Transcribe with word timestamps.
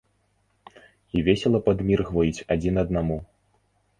І 1.19 1.21
весела 1.27 1.59
падміргваюць 1.67 2.43
адзін 2.55 2.83
аднаму. 2.85 3.17